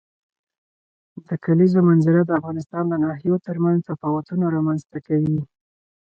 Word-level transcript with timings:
د 1.27 1.29
کلیزو 1.45 1.79
منظره 1.89 2.21
د 2.25 2.31
افغانستان 2.39 2.83
د 2.87 2.93
ناحیو 3.03 3.43
ترمنځ 3.47 3.79
تفاوتونه 3.89 4.45
رامنځ 4.55 4.81
ته 4.91 4.97
کوي. 5.07 5.39